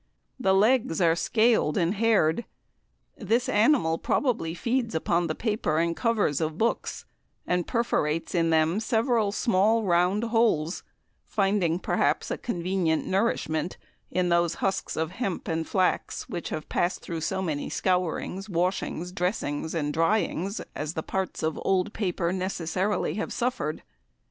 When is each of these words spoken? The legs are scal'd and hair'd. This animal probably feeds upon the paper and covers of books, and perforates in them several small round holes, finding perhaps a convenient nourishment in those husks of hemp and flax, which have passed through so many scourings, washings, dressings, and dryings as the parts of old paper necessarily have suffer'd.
The 0.39 0.55
legs 0.55 0.99
are 0.99 1.13
scal'd 1.13 1.77
and 1.77 1.93
hair'd. 1.93 2.45
This 3.19 3.47
animal 3.47 3.99
probably 3.99 4.55
feeds 4.55 4.95
upon 4.95 5.27
the 5.27 5.35
paper 5.35 5.77
and 5.77 5.95
covers 5.95 6.41
of 6.41 6.57
books, 6.57 7.05
and 7.45 7.67
perforates 7.67 8.33
in 8.33 8.49
them 8.49 8.79
several 8.79 9.31
small 9.31 9.83
round 9.83 10.23
holes, 10.23 10.81
finding 11.23 11.77
perhaps 11.77 12.31
a 12.31 12.37
convenient 12.39 13.05
nourishment 13.05 13.77
in 14.09 14.29
those 14.29 14.55
husks 14.55 14.95
of 14.97 15.11
hemp 15.11 15.47
and 15.47 15.67
flax, 15.67 16.27
which 16.27 16.49
have 16.49 16.67
passed 16.67 17.01
through 17.01 17.21
so 17.21 17.39
many 17.43 17.69
scourings, 17.69 18.49
washings, 18.49 19.11
dressings, 19.11 19.75
and 19.75 19.93
dryings 19.93 20.59
as 20.75 20.95
the 20.95 21.03
parts 21.03 21.43
of 21.43 21.61
old 21.63 21.93
paper 21.93 22.33
necessarily 22.33 23.13
have 23.13 23.31
suffer'd. 23.31 23.83